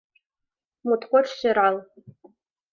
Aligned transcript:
Моткоч 0.85 1.27
сӧрал! 1.39 1.75